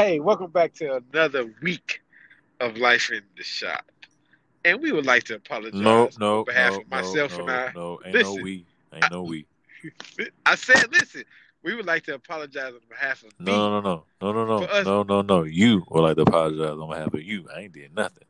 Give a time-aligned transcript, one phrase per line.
[0.00, 2.00] Hey, welcome back to another week
[2.58, 3.84] of Life in the Shop.
[4.64, 7.50] And we would like to apologize No, no, on behalf no, of myself no, and
[7.50, 7.72] I.
[7.74, 9.46] no, ain't Listen, no we, ain't no we.
[10.46, 11.24] I said, listen,
[11.62, 13.52] we would like to apologize on behalf of me.
[13.52, 15.42] No, no, no, no, no, no, us- no, no, no.
[15.42, 17.46] You would like to apologize on behalf of you.
[17.54, 18.24] I ain't did nothing.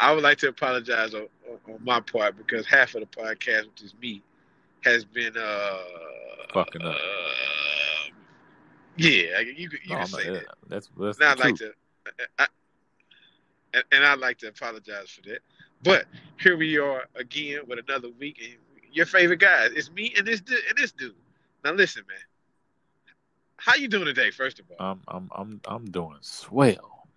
[0.00, 3.66] I would like to apologize on, on, on my part because half of the podcast,
[3.66, 4.22] which is me,
[4.82, 5.78] has been uh
[6.54, 6.94] Fucking up.
[6.94, 7.93] uh,
[8.96, 10.46] yeah, you, you No, can say not, that.
[10.68, 11.72] that's that's And I'd like to,
[12.38, 12.46] I,
[13.74, 15.40] and, and I'd like to apologize for that.
[15.82, 16.06] But
[16.40, 18.56] here we are again with another week, and
[18.92, 19.70] your favorite guys.
[19.74, 21.14] It's me and this and this dude.
[21.64, 22.16] Now listen, man.
[23.56, 24.30] How you doing today?
[24.30, 27.08] First of all, I'm I'm I'm I'm doing swell.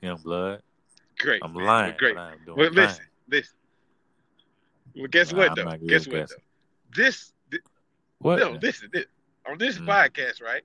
[0.00, 0.62] Young blood.
[1.18, 1.40] great.
[1.44, 1.64] I'm man.
[1.64, 1.90] lying.
[1.90, 2.16] Well, great.
[2.16, 3.54] I doing Well, listen, listen.
[4.96, 5.64] Well, guess Nah, what though?
[5.86, 6.36] Guess what guessing.
[6.38, 7.02] though?
[7.02, 7.58] This, thi-
[8.18, 8.38] What?
[8.38, 8.90] no, listen.
[8.92, 9.06] This,
[9.48, 9.86] on this Mm.
[9.86, 10.62] podcast, right?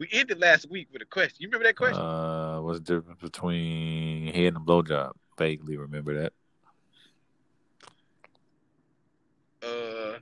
[0.00, 1.36] We ended last week with a question.
[1.40, 2.02] You remember that question?
[2.02, 5.12] Uh, what's the difference between head and blowjob?
[5.38, 6.32] Vaguely remember that.
[9.62, 10.16] Uh,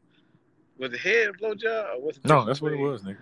[0.78, 2.24] was it head and blowjob or was it?
[2.24, 3.18] No, that's what it was, nigga.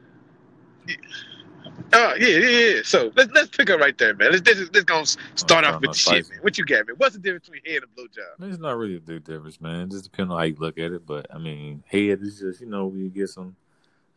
[1.93, 2.81] Oh yeah, yeah, yeah.
[2.85, 4.33] So let's let's pick up right there, man.
[4.33, 5.05] Let's let's, let's go
[5.35, 6.33] start Oh, off with the shit, spicy.
[6.33, 6.43] man.
[6.43, 6.97] What you got, man?
[6.97, 8.51] What's the difference between head and blowjob?
[8.51, 9.83] It's not really a big difference, man.
[9.83, 11.07] It just depends on how you look at it.
[11.07, 13.57] But I mean, head is just you know we get some.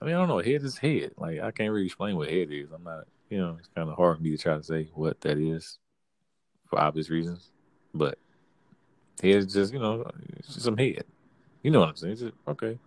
[0.02, 0.40] I mean, I don't know.
[0.40, 1.12] Head is head.
[1.18, 2.72] Like I can't really explain what head is.
[2.72, 3.06] I'm not.
[3.30, 5.78] You know, it's kind of hard for me to try to say what that is
[6.68, 7.52] for obvious reasons.
[7.94, 8.18] But
[9.22, 11.04] head is just you know it's just some head.
[11.62, 12.14] You know what I'm saying?
[12.14, 12.80] It's just, okay,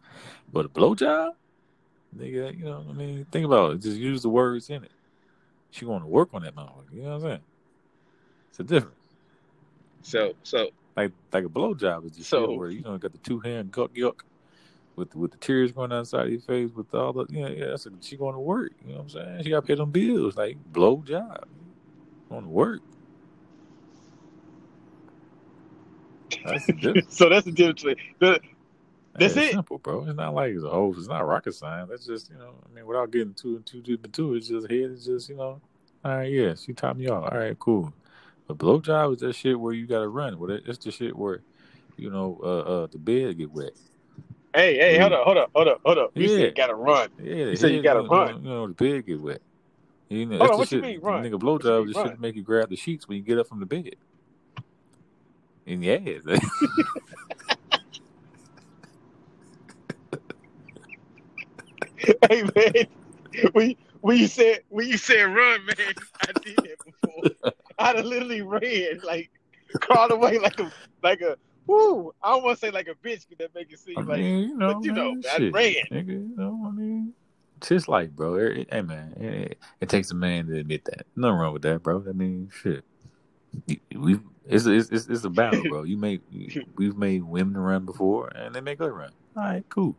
[0.53, 1.33] but a blowjob,
[2.17, 2.59] nigga.
[2.59, 3.83] You know, I mean, think about it.
[3.83, 4.91] Just use the words in it.
[5.71, 6.93] She want to work on that motherfucker.
[6.93, 7.41] You know what I'm saying?
[8.51, 8.97] It's a difference.
[10.03, 13.39] So so like like a blowjob is just So- where you know got the two
[13.41, 14.21] hand guck yuck
[15.03, 17.49] with with the tears going down the side of your face with all the yeah
[17.49, 19.45] yeah that's a, she going to work you know what I'm saying?
[19.45, 21.45] She got to pay them bills like blowjob
[22.31, 22.81] going to work.
[26.45, 26.67] That's
[27.17, 27.83] so that's the difference
[28.21, 28.41] the,
[29.15, 29.53] That's it's it?
[29.53, 30.05] simple bro.
[30.05, 31.91] It's not like it's a whole it's not rocket science.
[31.91, 34.71] That's just you know I mean without getting too too deep into it it's just
[34.71, 35.61] head it's just you know
[36.05, 37.93] all right yeah she topped me off all right cool.
[38.47, 40.39] But blowjob is that shit where you got to run.
[40.39, 41.43] With it it's the shit where
[41.97, 43.73] you know uh uh the bed get wet
[44.55, 46.11] Hey, hey, hold up, hold up, hold up, hold up.
[46.15, 46.37] You Yeah.
[46.37, 47.09] said you gotta run.
[47.23, 48.43] Yeah, You said you gotta run.
[48.45, 49.41] You know, the bed get wet.
[50.11, 50.85] You know, Hold that's on, the what you shit.
[50.85, 51.23] mean, run?
[51.25, 52.07] Nigga, you blowjob mean, the run?
[52.09, 53.95] shit to make you grab the sheets when you get up from the bed.
[55.67, 55.99] And yeah,
[62.31, 62.87] hey man,
[63.53, 65.77] when when you said when you said run, man,
[66.21, 67.25] I did that before.
[67.79, 69.31] I'd have literally ran like
[69.81, 70.71] crawled away like a
[71.03, 71.37] like a
[71.67, 72.13] whoo.
[72.23, 74.21] I don't want to say like a bitch because that make it seem I like
[74.21, 75.75] you know, but you know, man, I shit, ran.
[75.91, 77.15] nigga, you know, I mean,
[77.59, 78.35] it's his life, bro.
[78.37, 81.07] It- hey, man, it, it takes a man to admit that.
[81.17, 82.05] Nothing wrong with that, bro.
[82.09, 82.85] I mean, shit.
[83.95, 85.83] We it's it's it's, it's a battle, bro.
[85.83, 86.23] You make
[86.77, 89.13] we've made women run before, and they make us run.
[89.37, 89.95] All right, cool.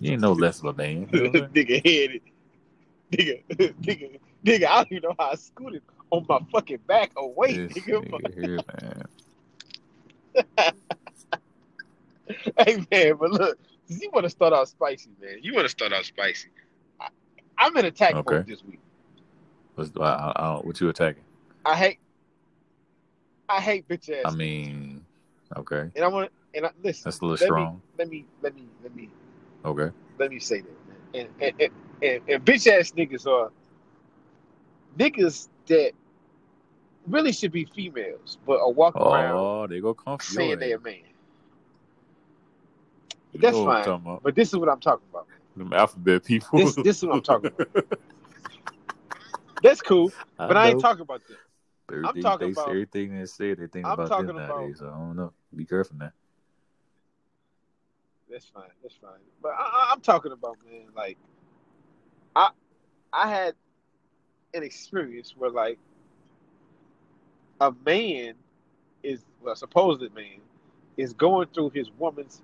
[0.00, 1.08] You ain't no less of a man.
[1.12, 1.66] You know what I'm saying?
[1.66, 2.22] nigga headed.
[3.12, 3.44] Nigga,
[3.82, 7.72] nigga, nigga, I don't even know how I scooted on my fucking back away, This
[7.84, 8.02] nigga.
[8.10, 9.04] nigga here, man.
[12.58, 15.38] Hey man, but look, you want to start out spicy, man.
[15.42, 16.48] You want to start out spicy.
[17.00, 17.08] I,
[17.56, 18.36] I'm in attack Okay.
[18.38, 18.80] mode this week.
[19.76, 21.22] What's, I, I, what you attacking?
[21.64, 21.98] I hate,
[23.48, 24.24] I hate bitch ass.
[24.24, 25.04] I mean,
[25.56, 27.02] okay, and I want and I, listen.
[27.04, 27.82] that's a little let me- strong.
[27.98, 29.08] Let me, let me, let me,
[29.64, 31.28] Okay, let me say that, man.
[31.40, 33.50] And and, and, and, and bitch ass niggas are
[34.98, 35.92] niggas that
[37.06, 40.34] really should be females, but are walking oh, around oh, they go comfy.
[40.34, 40.94] saying they're a man.
[43.32, 44.18] You That's know what I'm fine.
[44.22, 45.26] But this is what I'm talking about.
[45.56, 46.58] Them alphabet people.
[46.58, 47.86] This this is what I'm talking about.
[49.62, 51.36] That's cool, but I, ain't talking about that.
[51.90, 54.36] Everything I'm talking they about- say, everything they say, they think I'm about talking them
[54.36, 54.78] about- nowadays.
[54.78, 55.32] So I don't know.
[55.54, 56.12] Be careful now.
[58.30, 58.64] That's fine.
[58.82, 59.20] That's fine.
[59.42, 61.16] But I- I'm talking about man, like
[62.34, 62.50] I
[63.12, 63.54] I had
[64.52, 65.78] an experience where like
[67.60, 68.34] a man
[69.02, 70.40] is well, a supposed man
[70.96, 72.42] is going through his woman's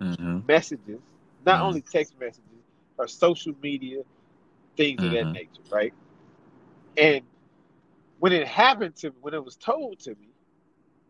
[0.00, 0.38] Mm-hmm.
[0.46, 1.00] messages,
[1.44, 1.62] not Mhm.
[1.62, 2.64] only text messages,
[2.98, 4.02] or social media,
[4.76, 5.32] things of that Mhm.
[5.32, 5.94] nature, right?
[6.96, 7.22] And
[8.18, 10.28] when it happened to me, when it was told to me,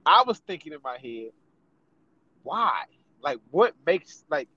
[0.05, 1.33] I was thinking in my head,
[2.43, 2.85] why?
[3.21, 4.49] Like, what makes like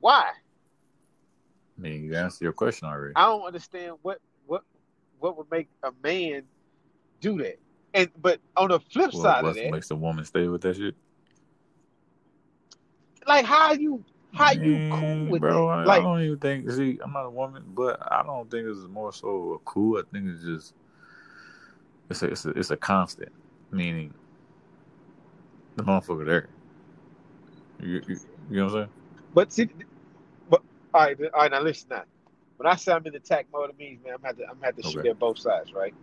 [0.00, 0.30] why?
[1.78, 3.16] I mean, you answered your question already.
[3.16, 4.62] I don't understand what what
[5.18, 6.44] what would make a man
[7.24, 7.58] do that.
[7.94, 10.60] And but on the flip What, side of what that, makes a woman stay with
[10.62, 10.94] that shit?
[13.26, 14.04] like how you
[14.34, 15.68] How you cool with bro?
[15.68, 15.72] that?
[15.72, 16.70] I, Like- I don't even think.
[16.70, 19.98] See, I'm not a woman, but I don't think this is more so a cool.
[19.98, 20.74] I think it's just
[22.10, 23.32] it's a it's a, it's a constant,
[23.70, 24.12] meaning
[25.76, 26.48] the motherfucker there.
[27.80, 28.16] You, you,
[28.50, 28.90] you know what I'm saying?
[29.32, 29.68] But see,
[30.50, 30.62] but
[30.92, 31.50] all right, all right.
[31.50, 31.88] Now listen.
[31.90, 32.04] Now,
[32.58, 34.60] when I say I'm in the attack mode, it means man, I'm have to I'm
[34.62, 35.94] have to shoot at both sides, right?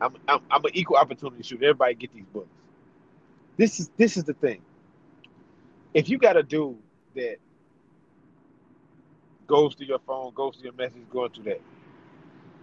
[0.00, 1.64] I'm I'm I'm an equal opportunity shooter.
[1.64, 2.50] Everybody get these bullets.
[3.56, 4.62] This is this is the thing.
[5.92, 6.78] If you got a dude
[7.14, 7.36] that
[9.46, 11.60] goes to your phone, goes to your message, going through that,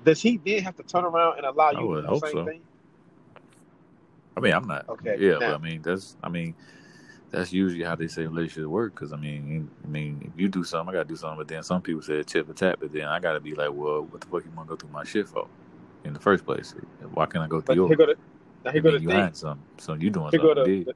[0.03, 2.45] does he then have to turn around and allow you to do the same so.
[2.45, 2.61] thing?
[4.35, 4.87] I mean, I'm not.
[4.89, 5.17] Okay.
[5.19, 6.55] Yeah, now- but I mean, that's I mean,
[7.29, 8.95] that's usually how they say relationships work.
[8.95, 11.37] Because I mean, I mean, if you do something, I gotta do something.
[11.37, 14.03] But then some people say tip for tap, but then I gotta be like, well,
[14.03, 15.47] what the fuck you want to go through my shit for
[16.03, 16.73] in the first place?
[17.13, 17.97] Why can't I go through here yours?
[17.97, 18.15] go the
[18.65, 19.33] now here I go mean, the you thing.
[19.33, 20.85] something, so you doing Here go something.
[20.85, 20.95] the, the-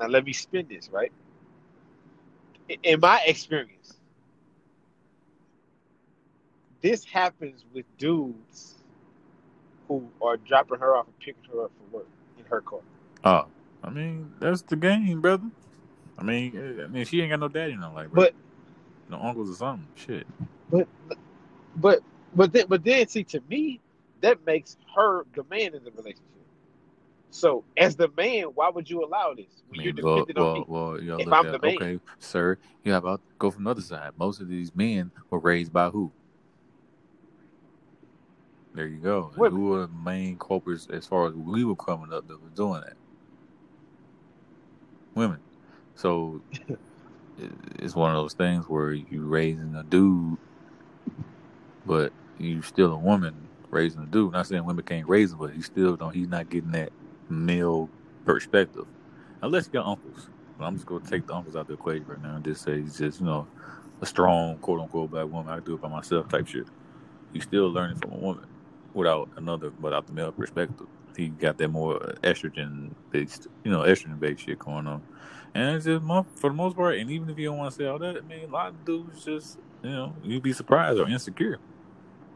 [0.00, 1.12] now let me spin this right.
[2.82, 3.94] In my experience,
[6.82, 8.74] this happens with dudes
[9.88, 12.06] who are dropping her off and picking her up for work
[12.38, 12.80] in her car.
[13.24, 13.46] Oh,
[13.82, 15.50] I mean, that's the game, brother.
[16.18, 18.24] I mean, eh, I mean, she ain't got no daddy, no like, bro.
[18.24, 18.34] But
[19.08, 19.86] no uncles or something.
[19.94, 20.26] Shit.
[20.70, 20.86] but
[21.76, 22.00] but
[22.34, 23.80] but then but then see to me
[24.20, 26.24] that makes her the man in the relationship.
[27.30, 30.38] So as the man, why would you allow this I when you're mean, well, dependent
[30.38, 30.64] on me?
[30.66, 31.76] well, well, you gotta If I'm at the man.
[31.76, 32.58] okay, sir.
[32.84, 34.12] You have about go from the other side.
[34.18, 36.10] Most of these men were raised by who?
[38.74, 39.30] There you go.
[39.32, 39.60] And Women.
[39.60, 42.80] who were the main culprits as far as we were coming up that were doing
[42.80, 42.96] that?
[45.14, 45.40] Women.
[45.96, 46.40] So
[47.78, 50.38] it's one of those things where you raising a dude,
[51.88, 53.34] but you still a woman
[53.70, 54.32] raising a dude.
[54.32, 56.14] Not saying women can't raise him, but he still don't.
[56.14, 56.92] He's not getting that
[57.28, 57.88] male
[58.24, 58.86] perspective,
[59.42, 60.28] unless you got uncles.
[60.58, 62.62] But I'm just gonna take the uncles out of the equation right now and just
[62.62, 63.48] say he's just you know
[64.00, 65.52] a strong quote unquote black woman.
[65.52, 66.66] I do it by myself type shit.
[67.32, 68.46] He's still learning from a woman
[68.94, 70.86] without another, without the male perspective.
[71.16, 75.02] He got that more estrogen based, you know, estrogen based shit going on.
[75.54, 76.04] And it's just
[76.36, 78.20] for the most part, and even if you don't want to say all that, I
[78.20, 81.58] mean, a lot of dudes just, you know, you'd be surprised or insecure.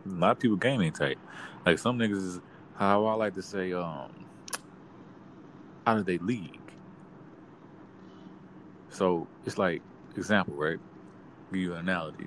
[0.06, 1.18] A lot of people game ain't tight.
[1.64, 2.40] Like some niggas is
[2.74, 4.10] how I like to say, um,
[5.86, 6.58] out of their league.
[8.90, 9.82] So it's like
[10.16, 10.78] example, right?
[11.52, 12.26] Give you an analogy.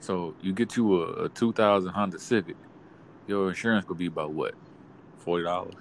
[0.00, 2.56] So you get you a, a 2000 Honda Civic,
[3.26, 4.54] your insurance could be about what,
[5.18, 5.74] forty dollars?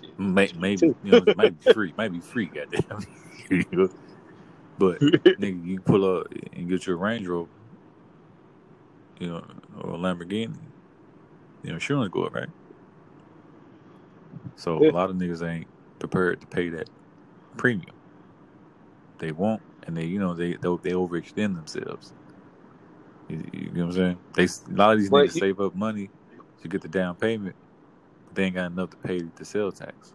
[0.00, 3.00] Shit, May, maybe you know, might be free, might be free, goddamn.
[3.50, 3.88] You know?
[4.78, 7.50] but nigga, you pull up and get your Range Rover,
[9.20, 9.44] you know,
[9.80, 10.56] or a Lamborghini,
[11.62, 12.48] your insurance go up, right?
[14.56, 14.90] So Yeah.
[14.90, 15.68] a lot of niggas ain't
[15.98, 16.90] prepared to pay that
[17.56, 17.94] premium.
[19.18, 22.12] They won't, and they, you know, they they, they overextend themselves.
[23.28, 24.18] You, you know what I'm saying?
[24.34, 26.10] They a lot of these But niggas you- save up money
[26.62, 27.56] to get the down payment,
[28.26, 30.14] but they ain't got enough to pay the sales tax.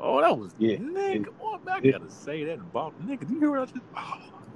[0.00, 0.76] Oh, that was Yeah.
[0.76, 1.26] nigga.
[1.40, 1.92] Oh, I Yeah.
[1.92, 3.26] gotta say that about nigga.
[3.26, 3.84] Do you hear what I just?
[3.96, 4.47] Oh.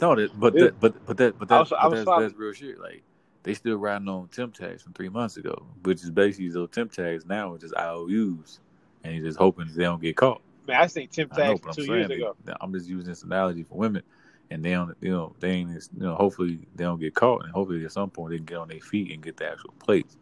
[0.00, 2.78] No, that, but that, but but that, but that, was- but that's, that's real shit.
[2.80, 3.02] Like
[3.42, 6.92] they still riding on temp tags from three months ago, which is basically those temp
[6.92, 8.60] tags now are just IOUs,
[9.04, 10.42] and you're just hoping they don't get caught.
[10.66, 12.36] Man, I seen Tim I know, Tags two years they- ago.
[12.60, 14.02] I'm just using this analogy for women,
[14.50, 17.52] and they don't, you know, they ain't, you know, hopefully they don't get caught, and
[17.52, 20.16] hopefully at some point they can get on their feet and get the actual plates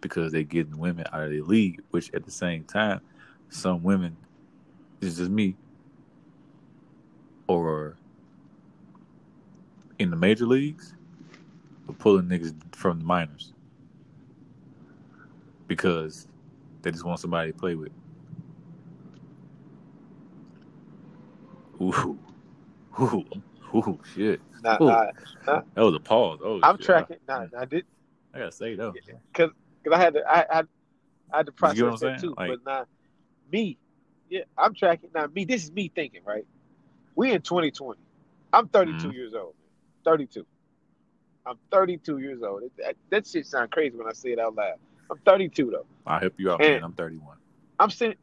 [0.00, 1.82] because they're getting women out of the league.
[1.90, 3.00] Which at the same time,
[3.48, 4.16] some women,
[5.00, 5.56] this is just me,
[7.48, 7.96] or
[9.98, 10.94] in the major leagues,
[11.88, 13.52] are pulling niggas from the minors
[15.66, 16.26] because
[16.82, 17.92] they just want somebody to play with.
[21.80, 22.18] Ooh,
[23.00, 23.24] ooh,
[23.74, 24.40] ooh, shit.
[24.62, 24.86] Nah, Ooh.
[24.86, 25.10] nah,
[25.46, 26.40] That was a pause.
[26.42, 26.86] Oh, I'm shit.
[26.86, 27.16] tracking.
[27.28, 27.84] Nah, nah, I did
[28.34, 28.92] I gotta say though.
[29.32, 29.50] because
[29.84, 30.22] cause I had to.
[30.28, 30.62] I, I,
[31.32, 32.34] I had to process that too.
[32.36, 32.84] Like- but nah,
[33.52, 33.78] me,
[34.28, 35.10] yeah, I'm tracking.
[35.14, 36.22] Now, me, this is me thinking.
[36.24, 36.46] Right,
[37.14, 38.00] we in 2020.
[38.52, 39.12] I'm 32 Mhm.
[39.14, 39.54] years old.
[40.08, 40.18] Man.
[40.18, 40.46] 32.
[41.46, 42.62] I'm 32 years old.
[42.76, 44.74] That, that shit sound crazy when I say it out loud.
[45.10, 45.86] I'm 32 though.
[46.06, 46.84] I'll help you out, And- man.
[46.84, 47.36] I'm 31.
[47.80, 48.16] I'm sitting,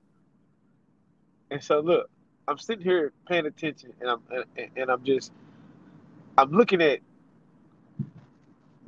[1.50, 2.10] and so look,
[2.48, 4.22] I'm sitting here paying attention, and I'm
[4.58, 5.32] and, and I'm just,
[6.38, 7.00] I'm looking at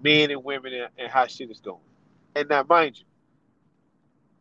[0.03, 1.79] men and women and, and how shit is going.
[2.35, 3.05] And now, mind you,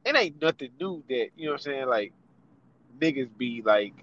[0.04, 1.86] it ain't nothing new that you know what I'm saying.
[1.88, 2.12] Like
[2.98, 3.94] niggas be like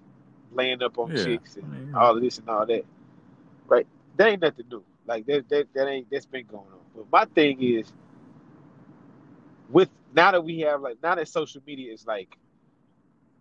[0.53, 2.86] laying up on Yeah, chicks I and mean, all of this and all that,
[3.67, 3.88] right?
[4.17, 4.84] That ain't nothing new.
[5.05, 6.79] Like that, that, that ain't that's been going on.
[6.96, 7.91] But my thing is,
[9.70, 12.38] with now that we have like now that social media is like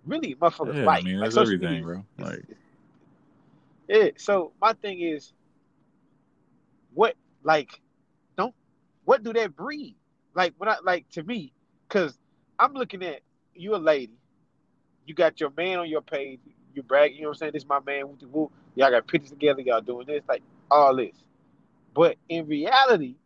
[0.06, 1.02] really motherfuckers Yeah, like.
[1.02, 2.04] I mean like that's social everything, bro.
[2.18, 2.44] is- Like
[3.88, 4.10] yeah.
[4.16, 5.32] So my thing is,
[6.94, 7.80] what like,
[8.36, 8.54] don't
[9.04, 9.96] what do that breed?
[10.34, 11.52] Like when I like to me,
[11.88, 12.18] because
[12.58, 13.20] I'm looking at
[13.54, 14.14] you a lady,
[15.06, 16.40] you got your man on your page,
[16.74, 17.52] you brag, you know what I'm saying?
[17.52, 18.52] This is my man, whoop.
[18.74, 21.16] Y'all got pictures together, y'all doing this, like all this.
[21.94, 23.16] But in reality,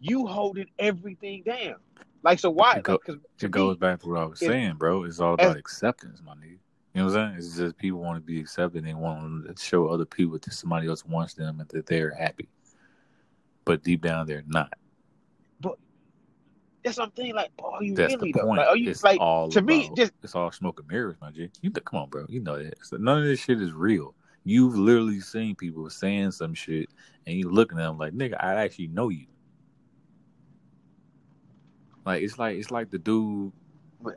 [0.00, 1.76] you holding everything down.
[2.22, 2.76] Like so why?
[2.76, 5.04] It go- Like, it goes me, back to what I was it- saying, bro.
[5.04, 6.58] It's all as- about acceptance, my nigga.
[6.94, 7.38] You know what I'm saying?
[7.38, 10.88] It's just people want to be accepted They want to show other people that somebody
[10.88, 12.48] else wants them and that they're happy.
[13.64, 14.72] But deep down, they're not.
[15.60, 15.78] But
[16.82, 17.34] that's what I'm thinking.
[17.36, 18.46] Like, oh, are you That's really the though?
[18.46, 18.58] point.
[18.58, 19.90] Like, are you it's like all to me?
[19.94, 21.50] Just it's all smoke and mirrors, my G.
[21.60, 22.24] You come on, bro.
[22.28, 22.74] You know that.
[22.84, 24.14] So none of this shit is real.
[24.48, 26.88] You've literally seen people saying some shit,
[27.26, 29.26] and you looking at them like, nigga, I actually know you.
[32.06, 33.52] Like it's like it's like the dude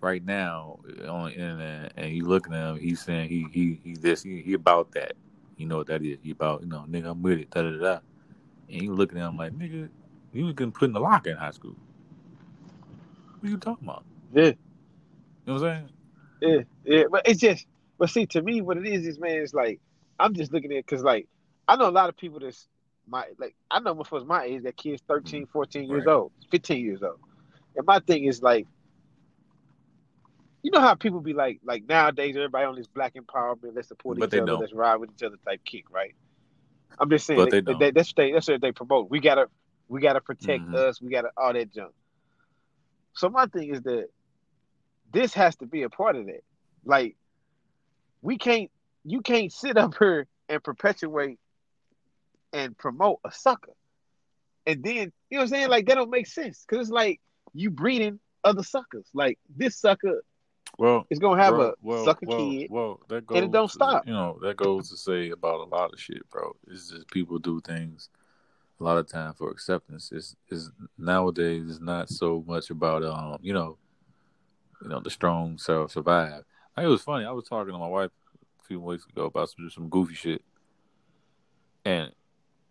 [0.02, 2.80] right now on the internet, and you looking at him.
[2.80, 5.16] He's saying he he he this he, he about that.
[5.58, 6.20] You know what that is?
[6.24, 7.50] He about you know nigga I'm with it.
[7.50, 8.00] Da da da.
[8.70, 9.90] And you looking at him like nigga,
[10.32, 11.76] you was getting put in the locker in high school.
[13.40, 14.06] What are you talking about?
[14.34, 14.54] yeah,
[15.46, 15.90] You know what I'm saying?
[16.42, 17.04] yeah, yeah.
[17.12, 17.68] But it's just,
[18.00, 19.80] but see, to me, what it is is, man, it's like
[20.22, 21.28] I'm just looking at it because, like,
[21.68, 22.68] I know a lot of people that's
[23.08, 26.14] my like I know motherfuckers my age that kids 13, 14 years Right.
[26.14, 27.20] old, 15 years old.
[27.76, 28.68] And my thing is like,
[30.64, 34.20] you know how people be like, like nowadays everybody on this black empowerment, let's support
[34.20, 34.60] But each other, don't.
[34.60, 36.16] let's ride with each other type kick, right?
[37.00, 39.10] I'm just saying they, they they, that's what they, that's what they promote.
[39.10, 39.48] We gotta
[39.88, 40.74] we gotta protect Mhm.
[40.74, 41.94] us, we gotta all that junk.
[43.14, 44.08] So my thing is that
[45.12, 46.42] this has to be a part of that.
[46.86, 47.16] Like
[48.22, 48.70] we can't
[49.04, 51.40] you can't sit up here and perpetuate
[52.54, 53.74] and promote a sucker.
[54.66, 54.96] And then,
[55.30, 55.70] you know what I'm saying?
[55.70, 56.64] Like that don't make sense.
[56.70, 57.20] Cause it's like
[57.54, 59.08] you breeding other suckers.
[59.14, 60.24] Like this sucker
[60.78, 62.68] Well, is gonna have well, a well, sucker well, kid.
[62.70, 64.06] Well, that goes and it don't stop.
[64.06, 66.56] You know, that goes to say about a lot of shit, bro.
[66.68, 68.10] It's just people do things
[68.80, 70.12] a lot of time for acceptance.
[70.12, 73.78] Is is nowadays it's not so much about um, you know,
[74.84, 76.44] you know, the strong shall survive.
[76.78, 77.26] Like, it was funny.
[77.26, 78.12] I was talking to my wife
[78.72, 80.42] few weeks ago about some some goofy shit,
[81.84, 82.10] and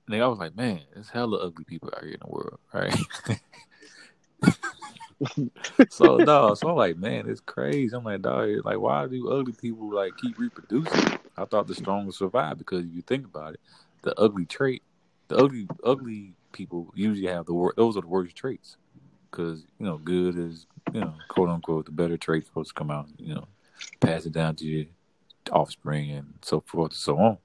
[0.08, 2.96] nigga, I was like, man, there's hella ugly people out here in the world, right?
[5.90, 7.94] so no, so I'm like, man, it's crazy.
[7.94, 11.18] I'm like, dog, like, why do ugly people like keep reproducing?
[11.36, 13.60] I thought the strong survive because if you think about it,
[14.00, 14.82] the ugly trait,
[15.28, 17.76] the ugly ugly people usually have the worst.
[17.76, 18.78] those are the worst traits
[19.30, 22.90] because you know good is you know quote unquote the better traits supposed to come
[22.90, 23.48] out, you know,
[24.00, 24.86] pass it down to your
[25.52, 27.38] offspring and so forth and so on.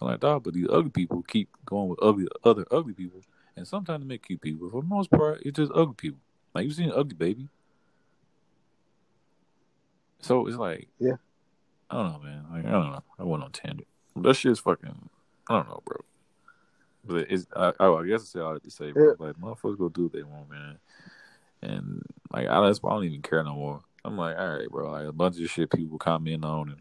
[0.00, 3.20] I'm like, dog, but these ugly people keep going with ugly other ugly people,
[3.56, 4.68] and sometimes they make cute people.
[4.70, 6.18] For the most part, it's just ugly people.
[6.54, 7.48] Like you seen an ugly baby.
[10.20, 11.16] So it's like, Yeah.
[11.90, 12.46] I don't know, man.
[12.50, 13.02] Like I don't know.
[13.18, 13.86] I went on tangent.
[14.16, 15.08] That shit's fucking.
[15.48, 15.98] I don't know, bro.
[17.04, 17.46] But it's.
[17.54, 19.14] I, I guess I say all I have to say, bro.
[19.18, 20.78] Like motherfuckers go do what they want, man.
[21.62, 23.80] And like I, that's why I don't even care no more.
[24.04, 24.90] I'm like, all right, bro.
[24.90, 26.80] Like a bunch of shit people comment on and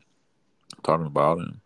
[0.83, 1.59] talking about, and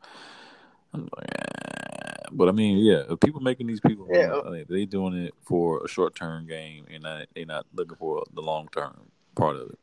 [0.96, 2.28] eh.
[2.32, 4.42] but I mean, yeah, people making these people, Yeah.
[4.42, 8.24] Think they doing it for a short term game, and not, they not looking for
[8.34, 9.80] the long term part of it.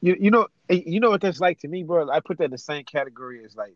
[0.00, 2.10] You you know eh, you know what that's like to me, bro.
[2.10, 3.74] I put that in the same category as like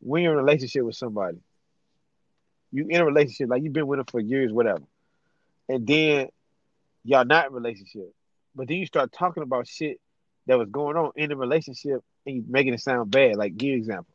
[0.00, 1.38] when you're in a relationship with somebody.
[2.72, 4.82] You in a relationship, like you've been with them for years, whatever,
[5.68, 6.28] and then
[7.04, 8.12] y'all not in a relationship,
[8.54, 10.00] but then you start talking about shit
[10.46, 13.36] that was going on in the relationship, and you making it sound bad.
[13.36, 14.12] Like give example,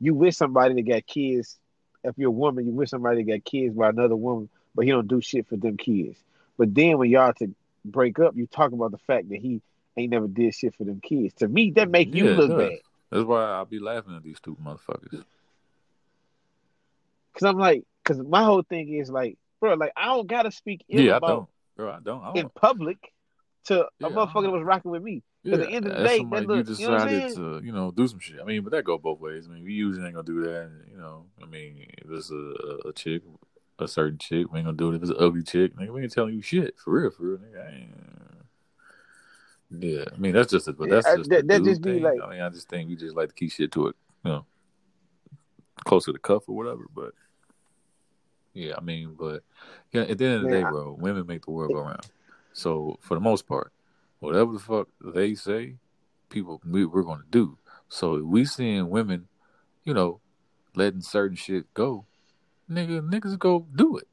[0.00, 1.58] you with somebody that got kids.
[2.04, 4.90] If you're a woman, you with somebody that got kids by another woman, but he
[4.90, 6.18] don't do shit for them kids.
[6.58, 9.60] But then when y'all to break up, you talk about the fact that he
[9.96, 11.34] ain't never did shit for them kids.
[11.34, 12.78] To me, that make you Yeah, look bad.
[13.10, 15.24] That's why I'll be laughing at these stupid motherfuckers.
[17.34, 20.84] Cause I'm like, cause my whole thing is like, bro, like I don't gotta speak
[20.88, 21.90] ill Yeah, I about don't, bro.
[21.92, 22.22] I don't.
[22.22, 22.54] I in don't.
[22.54, 23.12] public
[23.66, 25.22] to Yeah, a I motherfucker that was rocking with me.
[25.44, 27.72] Yeah, at the end of the day, somebody look- you you know decided to, you
[27.72, 28.40] know, do some shit.
[28.40, 29.48] I mean, but that go both ways.
[29.48, 30.70] I mean, we usually ain't gonna do that.
[30.90, 33.22] You know, I mean, if it's a, a chick,
[33.80, 34.96] a certain chick, we ain't gonna do it.
[34.96, 37.38] If it's an ugly chick, nigga, we ain't telling you shit for real, for real,
[37.38, 37.66] nigga.
[37.66, 37.88] I.
[39.78, 41.66] Yeah, I mean that's just a, but Yeah, that's I- just that- the that dude
[41.66, 42.02] just be thing.
[42.02, 44.30] like- I mean, I just think we just like to keep shit to it, you
[44.30, 44.46] know,
[45.84, 46.84] close to the cuff or whatever.
[46.94, 47.14] But
[48.52, 49.42] yeah, I mean, but
[49.92, 51.78] yeah, at the end of the Man, day, I- bro, women make the world go
[51.80, 52.06] around.
[52.52, 53.72] So for the most part,
[54.22, 55.76] whatever the fuck they say,
[56.28, 57.58] people we, we're going to do.
[57.88, 59.28] So if we seeing women,
[59.84, 60.20] you know,
[60.74, 62.06] letting certain shit go,
[62.70, 64.08] nigga, niggas go do it.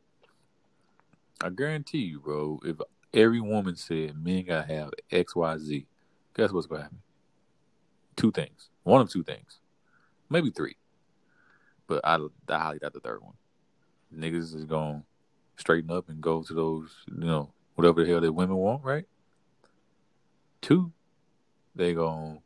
[1.41, 2.59] I guarantee you, bro.
[2.65, 2.77] If
[3.13, 5.85] every woman said men gotta have X, Y, Z,
[6.35, 7.01] guess what's gonna happen?
[8.19, 8.69] two things.
[8.83, 9.59] One of two things,
[10.29, 10.75] maybe three,
[11.87, 12.17] but I,
[12.49, 13.35] I highly doubt the third one.
[14.13, 15.03] Niggas is to
[15.57, 19.05] straighten up and go to those, you know, whatever the hell that women want, right?
[20.61, 20.91] Two,
[21.75, 22.39] they gonna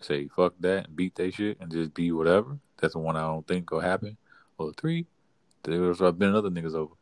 [0.00, 2.58] say fuck that and beat their shit and just be whatever.
[2.80, 4.16] That's the one I don't think will happen.
[4.58, 5.06] Or three,
[5.64, 6.94] they will start bending other niggas over.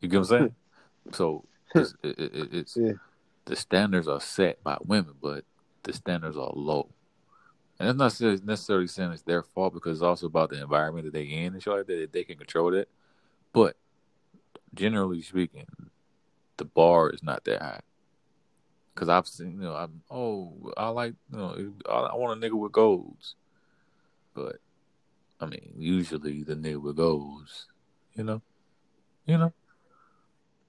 [0.00, 0.54] You get what I'm saying?
[1.12, 2.92] so it's, it, it, it's Yeah.
[3.44, 5.44] the standards are set by women, but
[5.82, 6.88] the standards are low.
[7.78, 11.04] And it's not necessarily- necessarily saying it's their fault because it's also about the environment
[11.04, 11.94] that they in and shit like that.
[12.00, 12.88] that They can control that.
[13.52, 13.76] But
[14.74, 15.66] generally speaking,
[16.56, 17.80] the bar is not that high.
[18.94, 22.48] Cause I've seen, you know, I'm oh, I like, you know, I, I want a
[22.48, 23.34] nigga with goals,
[24.34, 24.56] but
[25.38, 27.66] I mean, usually the nigga with goals,
[28.14, 28.40] you know,
[29.26, 29.52] you know,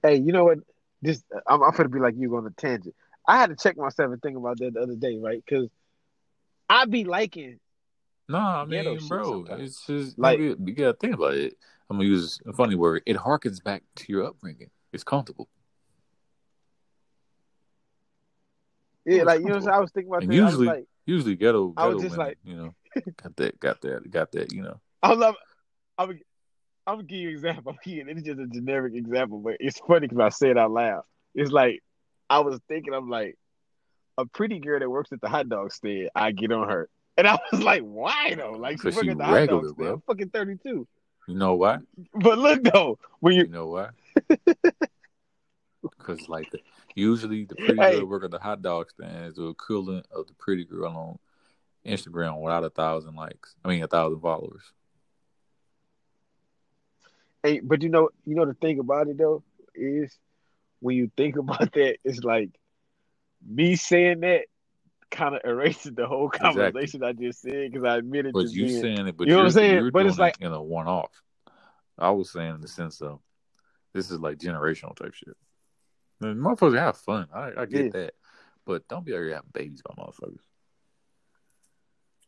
[0.02, 0.58] Hey, you know what?
[1.00, 2.94] This I'm, I'm gonna be like you on a tangent.
[3.26, 5.42] I had to check myself and think about that the other day, right?
[5.44, 5.70] Because
[6.68, 7.58] I be liking
[8.28, 11.56] no, I mean, bro, it's just Like- like you, you gotta think about it.
[11.88, 13.02] I'm gonna use a funny word.
[13.06, 14.70] It harkens back to your upbringing.
[14.92, 15.48] It's comfortable.
[19.16, 19.72] Yeah, like you know what I'm saying?
[19.72, 19.74] comfortable.
[19.74, 20.36] I was thinking about And that.
[20.36, 22.74] Usually- like, Usually, ghetto, I was just women, like- you know,
[23.22, 24.78] got that, got that, got that, you know.
[25.02, 25.36] I love.
[25.96, 26.10] I'm.
[26.86, 27.72] I'm gonna give you an example.
[27.72, 30.70] I'm giving, it's just a generic example, but it's funny because I say it out
[30.70, 31.02] loud.
[31.34, 31.82] It's like
[32.28, 32.92] I was thinking.
[32.94, 33.36] I'm like
[34.18, 36.10] a pretty girl that works at the hot dog stand.
[36.14, 38.52] I get on her, and I was like, why though?
[38.52, 39.76] Like she she at the hot dog regular, stand.
[39.76, 39.92] bro.
[39.94, 40.86] I'm fucking 32.
[41.28, 41.78] You know why?
[42.14, 43.88] But look though, when You you know why?
[45.82, 46.60] Because like the,
[46.94, 47.96] usually the pretty Hey.
[47.98, 51.18] girl work at the hot dog stand is the equivalent of the pretty girl on
[51.90, 53.54] Instagram without a thousand likes.
[53.64, 54.62] I mean, a thousand followers.
[57.42, 59.42] Hey, but you know, you know the thing about it though
[59.74, 60.16] is
[60.80, 62.50] when you think about that, it's like
[63.46, 64.46] me saying that
[65.10, 66.54] kind of erases the whole Exactly.
[66.62, 68.80] conversation I just said because I admitted But you being.
[68.80, 69.90] saying it, but You know what I'm saying?
[69.92, 71.22] But it's like- it in a one off.
[71.96, 73.20] I was saying in the sense of
[73.92, 75.36] this is like generational type shit.
[76.20, 77.28] And motherfuckers have fun.
[77.32, 78.00] I, I get Yeah.
[78.00, 78.14] that,
[78.64, 80.40] but don't be out here having babies by motherfuckers.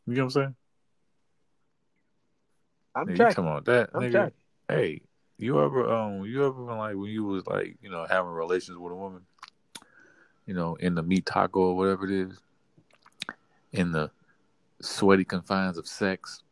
[0.07, 0.55] You know what I'm saying?
[2.95, 3.35] I'm Nigga, tracking.
[3.37, 4.33] come on that, I'm nigga.
[4.69, 5.03] Hey,
[5.39, 8.79] you ever um you ever been like when you was like you know having relations
[8.79, 9.23] with a woman,
[10.47, 12.39] you know in the meat taco or whatever it is,
[13.73, 14.11] in the
[14.81, 16.43] sweaty confines of sex.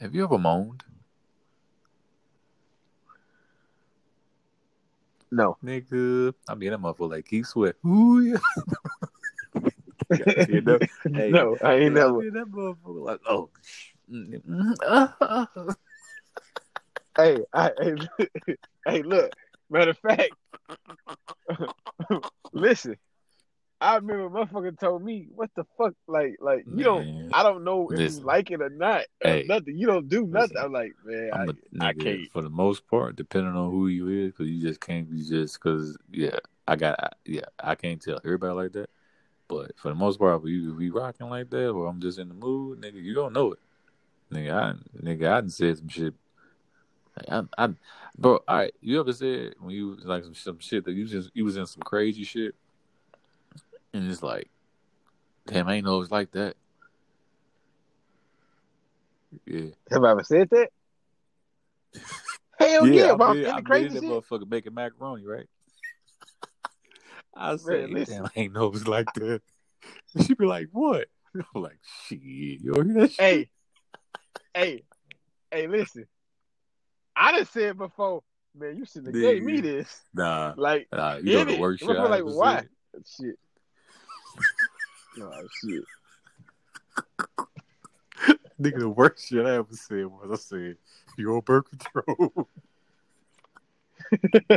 [0.00, 0.82] Have you ever moaned,
[5.32, 5.56] No.
[5.64, 6.34] nigga?
[6.46, 7.76] I mean that motherfucker like keep sweat.
[7.86, 8.36] Ooh yeah.
[10.46, 10.78] You know?
[11.04, 12.18] Hey, no, I ain't Yeah, I never.
[12.18, 13.50] mean, that motherfucker like oh.
[17.16, 19.32] Hey, I, hey, hey, look.
[19.70, 20.32] Matter of fact,
[22.52, 22.96] listen.
[23.82, 25.94] I remember motherfucker told me, "What the fuck?
[26.06, 27.30] Like, like you don't.
[27.32, 28.20] I don't know if Listen.
[28.20, 29.06] you like it or not.
[29.24, 29.44] Or Hey.
[29.48, 29.76] nothing.
[29.76, 30.56] You don't do nothing." Listen.
[30.58, 32.32] I'm like, man, I'm a I, I nigga, can't.
[32.32, 35.60] for the most part, depending on who you is, because you just can't be just
[35.60, 38.90] because yeah, I got I, yeah, I can't tell everybody like that.
[39.48, 42.28] But for the most part, if you be rocking like that, or I'm just in
[42.28, 43.58] the mood, nigga, you don't know it,
[44.32, 44.52] nigga.
[44.52, 46.14] I nigga, I done said some shit.
[47.28, 47.68] I, I,
[48.16, 48.72] bro, all right.
[48.80, 51.56] You ever said when you was like some some shit that you just you was
[51.56, 52.54] in some crazy shit,
[53.92, 54.48] and it's like,
[55.46, 56.56] damn, I ain't know it was like that.
[59.46, 59.70] Yeah.
[59.90, 60.70] Have I ever said that?
[62.58, 65.46] Hell yeah, I but I'm been, I crazy that motherfucker making macaroni, right?
[67.34, 68.16] I said, listen.
[68.16, 69.42] damn, I ain't know it was like that.
[70.20, 71.08] She'd be like, what?
[71.34, 73.20] I'm like, shit, you hear that shit?
[73.20, 73.48] Hey,
[74.54, 74.82] hey,
[75.50, 76.06] hey, listen.
[77.16, 78.22] I done said before,
[78.54, 80.02] man, you shouldn't have gave me this.
[80.14, 82.64] Nah, Like, nah, you know the worst shit like, why?
[83.18, 83.38] Shit.
[85.20, 85.84] Oh shit.
[88.60, 90.76] Nigga, the worst shit I ever said was I said,
[91.16, 92.48] you on birth control.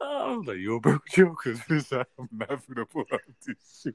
[0.00, 1.36] I was like, you on birth control?
[1.42, 3.94] Because this I'm not gonna pull out this shit.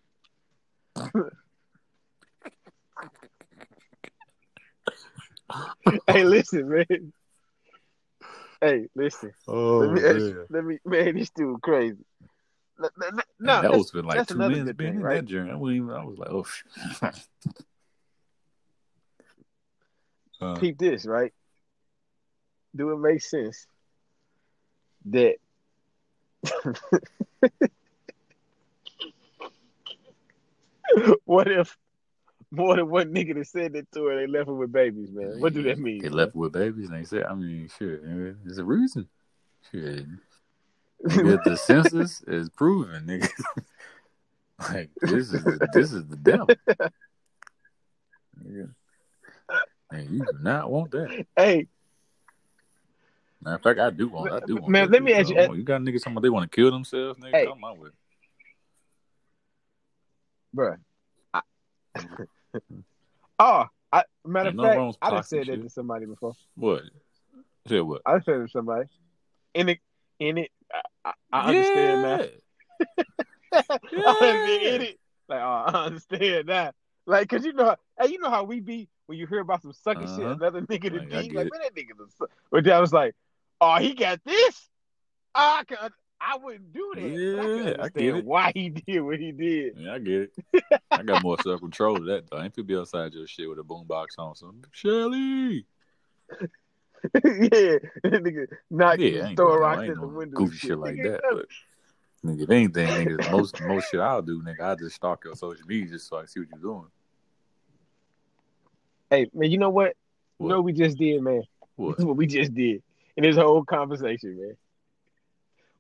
[6.07, 7.13] hey, listen, man.
[8.63, 9.33] Hey, listen.
[9.45, 10.15] Oh, let me man.
[10.15, 11.97] you, let me man, this dude crazy.
[13.37, 15.15] No, that was been like two minutes good being thing, in right?
[15.15, 15.51] that journey.
[15.51, 16.65] I, wasn't even, I was like, oh, shit.
[20.41, 21.33] uh, peep this, right?
[22.73, 23.67] Do it make sense
[25.07, 25.35] that
[31.25, 31.77] what if
[32.55, 35.39] more than one nigga that said that to her, they left her with babies, man?
[35.39, 36.01] What do that mean?
[36.01, 39.09] They left her with babies, and they said, I mean, sure, there's a reason.
[39.71, 40.05] Shit.
[41.05, 43.29] Nigga, the census is proven, nigga.
[44.73, 46.47] like this is the, this is the devil.
[48.45, 48.69] Nigga.
[50.09, 51.25] You do not want that.
[51.35, 51.67] Hey,
[53.41, 54.31] Matter of fact, I do want.
[54.31, 54.69] I do want.
[54.69, 56.49] Man, that let me ask you- want- eh, You got niggas talking about they want
[56.49, 57.31] to kill themselves, nigga.
[57.31, 57.45] Hey.
[57.47, 57.89] Come my way.
[60.55, 60.77] bruh.
[61.33, 61.41] I,
[63.39, 65.63] oh, I, matter Ain't of fact, with I done said that shit.
[65.63, 66.33] to somebody before.
[66.55, 66.83] What?
[67.67, 68.01] Said what?
[68.05, 68.89] I said to somebody.
[69.53, 69.79] In it,
[70.19, 72.19] in it, I, I, I understand now.
[73.53, 76.75] I in it, like, oh, I understand that.
[77.05, 79.73] Like, cause you know, hey, you know how we be when you hear about some
[79.73, 80.33] sucking shit, Uh-huh.
[80.33, 82.29] another nigga to Like, be like, man, that nigga.
[82.49, 83.15] But I was like,
[83.61, 84.69] oh, he got this.
[85.35, 85.77] I can,
[86.25, 87.01] I wouldn't do that.
[87.01, 88.25] but I Yeah, I get it.
[88.25, 89.75] why he did what he did.
[89.77, 90.63] Yeah, I get it.
[90.91, 92.37] I got more self control to that though.
[92.37, 94.35] I ain't to be outside your shit with a boombox on.
[94.35, 95.65] Some Shelly.
[97.15, 100.37] yeah, nigga knock Yeah, yeah, throw a doing rock in the window.
[100.37, 101.21] goofy and shit like that.
[101.29, 101.47] But
[102.25, 105.65] nigga, if anything, nigga, most most shit I'll do, nigga, I just stalk your social
[105.67, 106.87] media just so I see what you're doing.
[109.09, 109.89] Hey, man, you know what?
[110.39, 110.49] You What?
[110.49, 111.43] know what we just did, man?
[111.75, 111.97] What?
[111.97, 112.83] This is what we just did
[113.17, 114.55] in this whole conversation, man.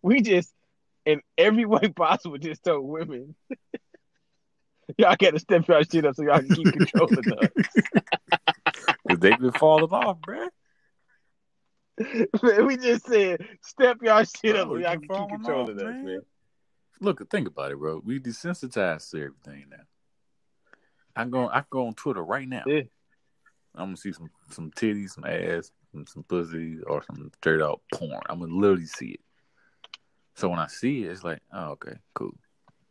[0.03, 0.53] We just,
[1.05, 3.35] in every way possible, just told women,
[4.97, 7.49] y'all got to step your shit up so y'all can keep controlling us.
[9.07, 10.49] Cause they been falling off, bruh.
[12.41, 15.85] man, we just said, step y'all shit up so you y'all can keep controlling off,
[15.85, 16.21] us, man.
[16.99, 18.01] Look, think about it, bro.
[18.03, 19.77] We desensitized to everything now.
[21.15, 22.63] I go, I go on Twitter right now.
[22.65, 22.81] Yeah.
[23.75, 27.81] I'm gonna see some some titties, some ass, some, some pussy, or some straight out
[27.93, 28.21] porn.
[28.29, 29.19] I'm gonna literally see it.
[30.35, 32.33] So when I see it, it's like, oh, okay, cool.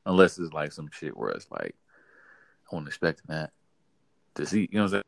[0.07, 1.74] Unless it's like some shit where it's like,
[2.70, 3.50] I wasn't expecting that
[4.35, 4.68] to see.
[4.70, 5.02] You know what I'm saying?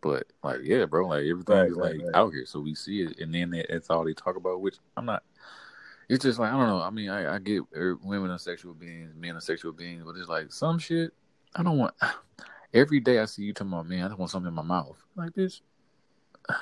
[0.00, 2.14] But like, yeah, bro, like everything Right, is right, like right.
[2.14, 4.60] out here, so we see it, and then that- that's all they talk about.
[4.60, 5.24] Which I'm not.
[6.08, 6.80] It's just like I don't know.
[6.80, 10.16] I mean, I, I get er, women are sexual beings, men are sexual beings, but
[10.16, 11.12] it's like some shit.
[11.56, 11.94] I don't want.
[12.74, 15.02] Every day I see you talking about, man, I don't want something in my mouth.
[15.16, 15.62] Like this.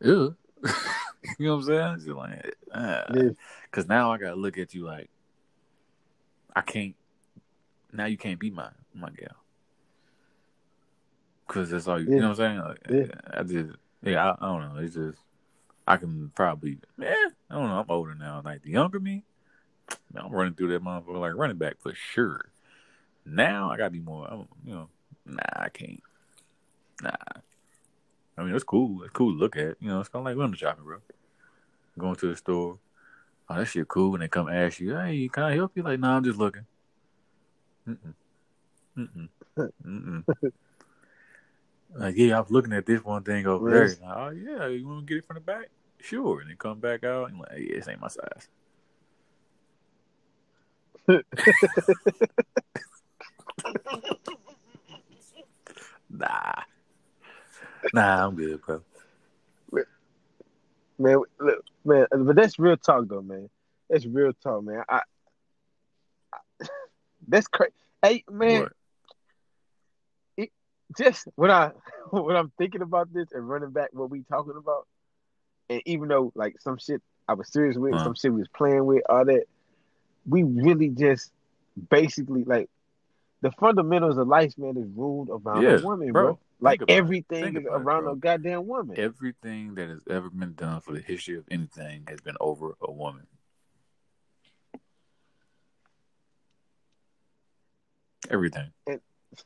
[0.00, 0.36] Ew.
[1.38, 2.16] you know what I'm saying?
[2.16, 3.04] Like, ah.
[3.14, 3.30] Yeah.
[3.70, 5.08] Cause now I gotta look at you like
[6.54, 6.94] I can't.
[7.92, 9.36] Now you can't be my my gal.
[11.46, 12.10] Cause that's all you.
[12.10, 12.58] You know what I'm saying?
[12.58, 13.38] Like, Yeah.
[13.40, 14.30] I just yeah.
[14.30, 14.80] I, I don't know.
[14.82, 15.18] It's just
[15.86, 16.78] I can probably.
[16.98, 17.14] Yeah.
[17.50, 17.78] I don't know.
[17.78, 18.42] I'm older now.
[18.44, 19.22] Like the younger me,
[20.12, 22.50] man, I'm running through that motherfucker like running back for sure.
[23.24, 24.26] Now I gotta be more.
[24.26, 24.88] I'm, you know,
[25.24, 26.02] nah, I can't.
[27.02, 27.12] Nah.
[28.36, 29.02] I mean, it's cool.
[29.02, 29.76] It's cool to look at.
[29.80, 30.98] You know, it's kind of like window shopping, bro.
[31.98, 32.78] Going to the store.
[33.48, 34.14] Oh, that shit cool.
[34.14, 35.82] And they come ask you, hey, can I help you?
[35.82, 36.66] Like, nah, I'm just looking.
[37.88, 38.14] Mm-mm.
[38.96, 39.28] Mm-mm.
[39.84, 40.24] Mm-mm.
[41.94, 43.94] like, yeah, I was looking at this one thing over Really?
[43.94, 44.14] there.
[44.14, 45.68] Oh, yeah, you want to get it from the back?
[46.00, 46.40] Sure.
[46.40, 48.48] And they come back out and like, hey, this ain't my size.
[56.10, 56.52] nah.
[57.94, 58.82] Nah, I'm good, bro.
[60.98, 63.48] Man, look, man, but that's real talk though, man.
[63.88, 64.82] That's real talk, man.
[64.88, 65.00] I,
[66.32, 66.38] I
[67.28, 67.72] that's crazy.
[68.02, 68.72] Hey, man, What?
[70.96, 71.72] just when I
[72.10, 74.86] when I'm thinking about this and running back what we talking about,
[75.68, 78.04] and even though like some shit I was serious with, Uh-huh.
[78.04, 79.44] some shit we was playing with, all that,
[80.26, 81.30] we really just
[81.90, 82.70] basically like
[83.40, 86.22] the fundamentals of life, man, is ruled around Yeah, a woman, bro.
[86.24, 86.38] bro.
[86.60, 86.96] Like Think about it.
[86.98, 88.98] everything is about it, around a goddamn woman.
[88.98, 92.90] Everything that has ever been done for the history of anything has been over a
[92.90, 93.26] woman.
[98.30, 98.72] Everything.
[98.86, 99.00] And-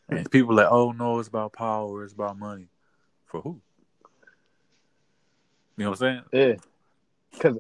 [0.09, 2.69] And people like, oh no, it's about power, it's about money.
[3.27, 3.61] For who?
[5.77, 6.49] You know what I'm saying?
[6.51, 6.55] Yeah,
[7.33, 7.59] because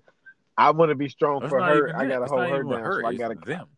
[0.56, 1.96] I want to be strong It's for her.
[1.96, 2.80] I gotta hold her down.
[2.80, 3.34] her, so I gotta.
[3.34, 3.68] them.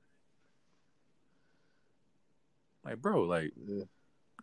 [2.84, 3.84] Like, bro, like, Yeah.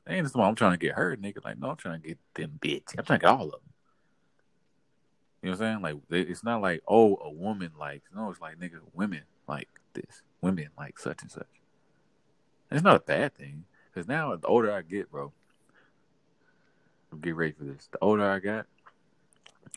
[0.08, 1.44] ain't this the one I'm trying to get hurt, nigga.
[1.44, 2.98] Like, no, I'm trying to get them bitch.
[2.98, 3.74] I'm trying to get all of them.
[5.42, 5.82] You know what I'm saying?
[5.82, 9.70] Like, they- it's not like, oh, a woman like, no, it's like, nigga, women like
[9.94, 10.24] this.
[10.42, 11.48] Women like such and such.
[12.70, 13.66] And it's not a bad thing.
[13.88, 15.34] Because now, the older I get, bro,
[17.20, 17.88] get ready for this.
[17.92, 18.68] The older I got,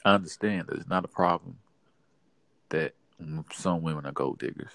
[0.05, 1.59] I understand that it's not a problem
[2.68, 2.94] that
[3.53, 4.72] some women are gold diggers.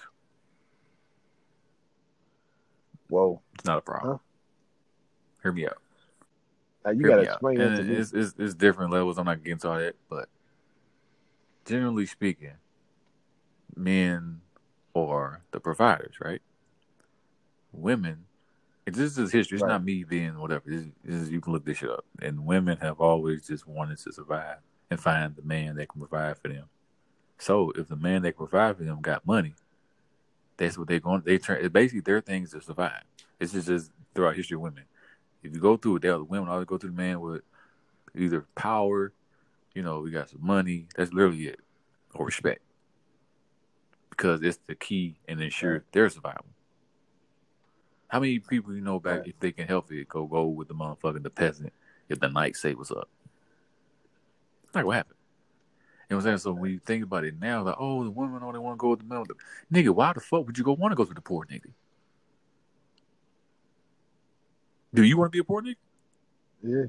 [3.10, 4.12] Whoa, It's not a problem.
[4.12, 4.18] Huh?
[5.42, 5.78] Hear me out.
[6.84, 9.18] Now, you Hear gotta explain And to it's, it's, it's different levels.
[9.18, 10.28] I'm not getting into all that, but
[11.64, 12.54] generally speaking,
[13.76, 14.40] men
[14.94, 16.40] are the providers, right?
[17.72, 18.26] Women,
[18.86, 19.56] this is history.
[19.56, 19.68] It's Right.
[19.70, 20.64] not me being whatever.
[20.66, 22.04] This, this is, you can look this shit up.
[22.20, 24.58] And women have always just wanted to survive
[24.90, 26.64] and find the man that can provide for them.
[27.38, 29.54] So if the man that can provide for them got money,
[30.60, 31.22] that's what they're going.
[31.24, 31.66] They turn.
[31.68, 33.02] Basically, their things to survive.
[33.38, 34.84] This is just throughout history of women.
[35.42, 37.40] If you go through it, the women always go through the man with
[38.14, 39.14] either power,
[39.74, 40.86] you know, we got some money.
[40.94, 41.60] That's literally it,
[42.14, 42.60] or respect,
[44.10, 45.92] because it's the key and ensure right.
[45.92, 46.44] their survival.
[48.08, 49.28] How many people you know back right.
[49.28, 51.72] if they can help it go go with the motherfucking the peasant
[52.10, 53.08] if the knight say what's up?
[54.74, 55.19] Like what happened?
[56.10, 56.38] You know what I'm saying?
[56.38, 58.88] So when you think about it now, like, oh, the women only want to go
[58.90, 59.24] with the men.
[59.72, 61.70] Nigga, why the fuck would you go want to go to the poor nigga?
[64.92, 65.76] Do you want to be a poor nigga?
[66.64, 66.84] Yeah.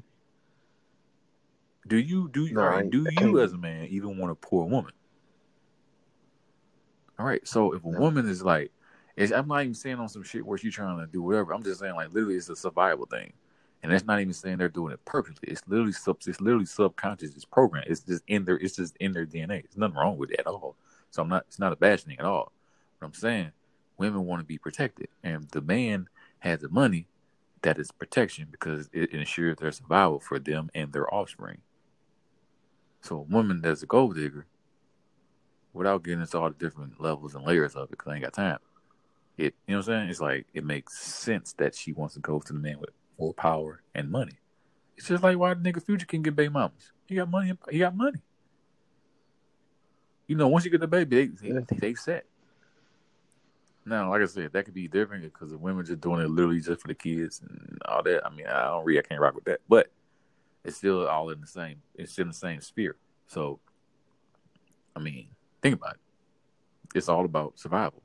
[1.86, 4.64] Do you do you, no, right, do you as a man even want a poor
[4.66, 4.92] woman?
[7.16, 7.46] All right.
[7.46, 8.00] So if a no.
[8.00, 8.72] woman is like,
[9.16, 11.52] I'm not even saying on some shit where she's trying to do whatever.
[11.52, 13.32] I'm just saying like literally it's a survival thing,
[13.82, 15.48] and that's not even saying they're doing it purposely.
[15.48, 17.34] It's literally sub, it's literally subconscious.
[17.34, 17.88] It's programmed.
[17.88, 19.62] It's just in their it's just in their DNA.
[19.62, 20.76] There's nothing wrong with it at all.
[21.10, 21.44] So I'm not.
[21.48, 22.52] It's not a bad thing at all.
[23.00, 23.52] But I'm saying
[23.98, 26.08] women want to be protected, and the man
[26.40, 27.08] has the money
[27.62, 31.58] that is protection because it ensures their survival for them and their offspring.
[33.00, 34.46] So a woman that's a gold digger,
[35.72, 38.32] without getting into all the different levels and layers of it, because I ain't got
[38.32, 38.58] time.
[39.38, 40.10] It, you know what I'm saying?
[40.10, 42.90] It's like it makes sense that she wants to go to the man with
[43.30, 44.38] power and money.
[44.96, 46.92] It's just like why the nigga Future can get baby mamas.
[47.06, 47.52] He got money.
[47.70, 48.20] He got money.
[50.26, 52.24] You know, once you get the baby, they they, they set.
[53.84, 56.60] Now, like I said, that could be different because the women just doing it literally
[56.60, 58.24] just for the kids and all that.
[58.24, 59.90] I mean, I don't really, I can't rock with that, but
[60.64, 61.82] it's still all in the same.
[61.94, 62.96] It's in the same sphere.
[63.26, 63.58] So,
[64.94, 65.28] I mean,
[65.60, 66.00] think about it.
[66.94, 68.02] It's all about survival.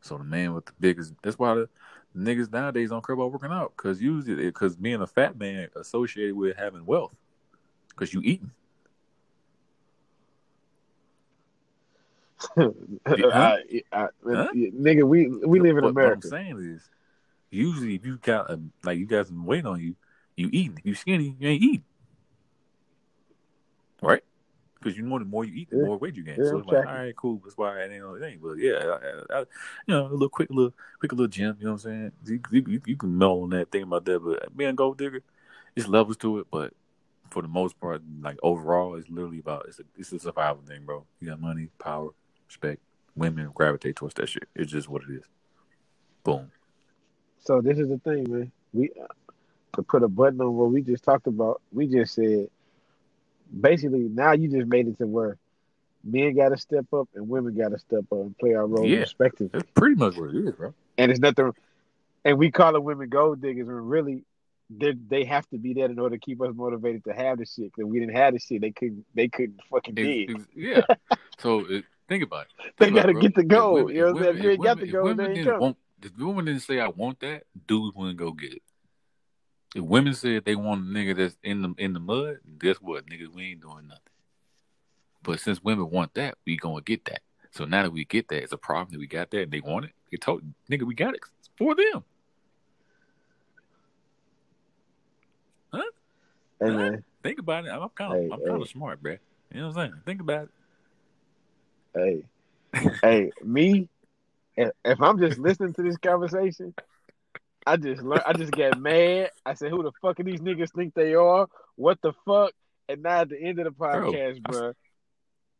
[0.00, 1.14] So the man with the biggest.
[1.22, 1.68] That's why the
[2.16, 6.34] niggas nowadays don't care about working out because usually because being a fat man associated
[6.34, 7.16] with having wealth
[7.90, 8.50] because you eating.
[12.56, 12.70] huh?
[13.06, 14.48] I, I, huh?
[14.54, 16.28] Nigga, we we live in what, America.
[16.28, 16.88] What I'm saying is,
[17.50, 19.96] usually if you got a, uh, like you got some weight on you,
[20.36, 20.78] you eating.
[20.78, 21.84] If you skinny, you ain't eating,
[24.00, 24.22] right?
[24.80, 25.84] Because you know the more you eat, the yeah.
[25.84, 26.36] more weight you gain.
[26.38, 27.40] Yeah, so it's like, all right, cool.
[27.42, 28.38] That's why it ain't no thing.
[28.40, 28.96] But yeah,
[29.32, 29.46] I, I, you
[29.88, 31.56] know, a little quick, little quick, little gym.
[31.58, 32.42] You know what I'm saying?
[32.52, 34.20] You, you, you can know on that thing about that.
[34.20, 35.22] But being a gold digger,
[35.74, 36.46] it's levels to it.
[36.50, 36.74] But
[37.30, 40.84] for the most part, like overall, it's literally about it's a it's a survival thing,
[40.84, 41.04] bro.
[41.20, 42.10] You got money, power,
[42.46, 42.80] respect.
[43.16, 44.48] Women gravitate towards that shit.
[44.54, 45.24] It's just what it is.
[46.22, 46.52] Boom.
[47.40, 48.52] So this is the thing, man.
[48.72, 49.06] We uh,
[49.74, 51.62] to put a button on what we just talked about.
[51.72, 52.48] We just said
[53.48, 55.38] basically now you just made it to where
[56.04, 58.86] men got to step up and women got to step up and play our role
[58.86, 59.50] yeah, respectively.
[59.52, 60.74] That's pretty much what it is, bro.
[60.96, 61.52] And it's nothing.
[62.24, 64.24] And we call it women gold diggers when really
[64.70, 67.46] they they have to be there in order to keep us motivated to have the
[67.46, 67.72] shit.
[67.74, 70.44] Because we didn't have the shit, they couldn't they couldn't fucking dig.
[70.54, 70.82] Yeah.
[71.38, 72.74] so it, think about it.
[72.78, 73.92] Think they got to get the gold.
[73.92, 74.36] you know what I'm saying?
[74.38, 75.76] If you ain't got the gold, they ain't coming.
[76.00, 78.62] If the woman didn't say I want that, dudes wouldn't go get it.
[79.74, 83.06] If women said they want a nigga that's in the in the mud, guess what,
[83.06, 84.02] niggas, we ain't doing nothing.
[85.22, 87.20] But since women want that, we gonna get that.
[87.50, 89.60] So now that we get that, it's a problem that we got that and they
[89.60, 89.92] want it.
[90.10, 92.04] They told nigga we got it it's for them.
[95.72, 95.82] Huh?
[96.60, 97.04] Hey, man.
[97.22, 97.70] Think about it.
[97.70, 98.72] I'm kind of hey, I'm kind of hey.
[98.72, 99.16] smart, bro.
[99.52, 100.02] You know what I'm saying?
[100.06, 100.48] Think about
[101.94, 102.22] it.
[102.72, 103.88] Hey, hey, me.
[104.56, 106.74] If I'm just listening to this conversation,
[107.68, 109.30] I just learned, I just get mad.
[109.44, 111.46] I said, "Who the fuck do these niggas think they are?
[111.76, 112.52] What the fuck?"
[112.88, 114.72] And now at the end of the podcast, bro, bro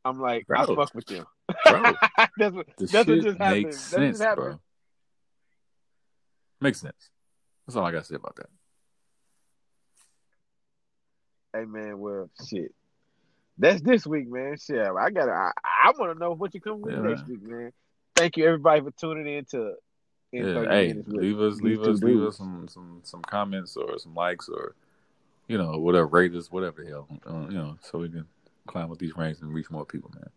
[0.06, 1.26] I'm like, bro, I fuck with them.
[1.66, 1.82] Bro,
[2.38, 3.64] that's what, that's what just happened.
[3.64, 4.58] Makes sense, just bro.
[6.62, 7.10] Makes sense.
[7.66, 8.48] That's all I gotta say about that.
[11.52, 12.74] Hey man, well, shit.
[13.58, 14.56] That's this week, man.
[14.56, 15.32] Shit, I gotta.
[15.32, 17.30] I, I want to know what you come with yeah, next man.
[17.30, 17.72] week, man.
[18.16, 19.74] Thank you everybody for tuning in to
[20.32, 24.48] yeah, hey, leave us, leave us, leave us some, some, some comments or some likes
[24.48, 24.74] or,
[25.46, 28.26] you know, whatever, rate us, whatever the hell, uh, you know, so we can
[28.66, 30.28] climb up these ranks and reach more people, man.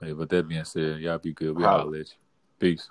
[0.00, 1.56] Hey, but that being said, y'all be good.
[1.56, 2.14] We all let you.
[2.58, 2.88] Peace.